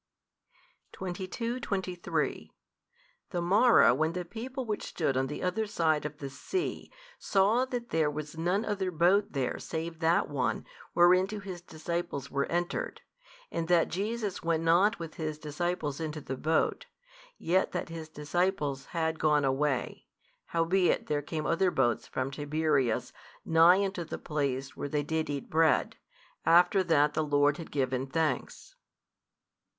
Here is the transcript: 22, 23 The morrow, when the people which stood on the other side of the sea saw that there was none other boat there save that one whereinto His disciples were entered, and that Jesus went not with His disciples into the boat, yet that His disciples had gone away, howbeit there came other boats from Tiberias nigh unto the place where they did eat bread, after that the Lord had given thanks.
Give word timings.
22, 0.93 1.59
23 1.59 2.51
The 3.29 3.39
morrow, 3.39 3.93
when 3.93 4.13
the 4.13 4.25
people 4.25 4.65
which 4.65 4.81
stood 4.81 5.15
on 5.15 5.27
the 5.27 5.43
other 5.43 5.67
side 5.67 6.05
of 6.07 6.17
the 6.17 6.27
sea 6.31 6.91
saw 7.19 7.65
that 7.65 7.89
there 7.89 8.09
was 8.09 8.35
none 8.35 8.65
other 8.65 8.89
boat 8.89 9.33
there 9.33 9.59
save 9.59 9.99
that 9.99 10.27
one 10.27 10.65
whereinto 10.95 11.37
His 11.39 11.61
disciples 11.61 12.31
were 12.31 12.47
entered, 12.47 13.01
and 13.51 13.67
that 13.67 13.89
Jesus 13.89 14.41
went 14.41 14.63
not 14.63 14.97
with 14.97 15.17
His 15.17 15.37
disciples 15.37 15.99
into 15.99 16.19
the 16.19 16.35
boat, 16.35 16.87
yet 17.37 17.71
that 17.73 17.89
His 17.89 18.09
disciples 18.09 18.85
had 18.97 19.19
gone 19.19 19.45
away, 19.45 20.07
howbeit 20.45 21.05
there 21.05 21.21
came 21.21 21.45
other 21.45 21.69
boats 21.69 22.07
from 22.07 22.31
Tiberias 22.31 23.13
nigh 23.45 23.85
unto 23.85 24.03
the 24.03 24.17
place 24.17 24.75
where 24.75 24.89
they 24.89 25.03
did 25.03 25.29
eat 25.29 25.47
bread, 25.47 25.97
after 26.43 26.81
that 26.85 27.13
the 27.13 27.23
Lord 27.23 27.57
had 27.57 27.69
given 27.69 28.07
thanks. 28.07 28.73